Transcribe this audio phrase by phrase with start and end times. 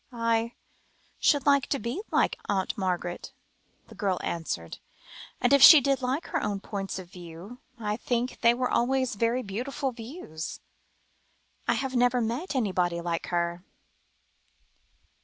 [0.11, 0.53] "I
[1.19, 3.33] should like to be like Aunt Margaret,"
[3.87, 4.79] the girl answered;
[5.39, 9.13] "and if she did like her own points of view, I think they were always
[9.13, 10.59] very beautiful views.
[11.67, 13.63] I have never met anybody like her."